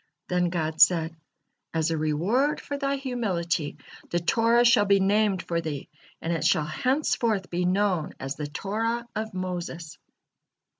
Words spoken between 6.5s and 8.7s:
henceforth be known as the